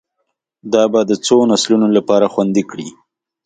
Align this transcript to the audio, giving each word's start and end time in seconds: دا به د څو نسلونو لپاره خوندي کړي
دا 0.73 0.83
به 0.91 0.99
د 1.09 1.13
څو 1.25 1.37
نسلونو 1.51 1.87
لپاره 1.97 2.31
خوندي 2.33 2.63
کړي 2.71 2.89